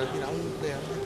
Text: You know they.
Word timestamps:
You 0.00 0.20
know 0.20 0.32
they. 0.62 0.99